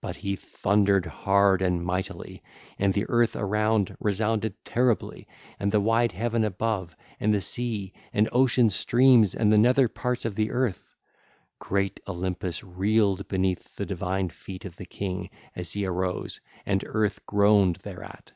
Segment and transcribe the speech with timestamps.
[0.00, 2.42] But he thundered hard and mightily:
[2.76, 5.28] and the earth around resounded terribly
[5.60, 10.24] and the wide heaven above, and the sea and Ocean's streams and the nether parts
[10.24, 10.92] of the earth.
[11.60, 17.24] Great Olympus reeled beneath the divine feet of the king as he arose and earth
[17.24, 18.32] groaned thereat.